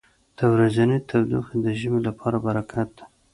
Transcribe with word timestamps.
•د 0.37 0.39
ورځې 0.53 0.97
تودوخه 1.09 1.55
د 1.65 1.67
ژمي 1.79 1.99
لپاره 2.07 2.37
برکت 2.45 2.89
دی. 2.97 3.03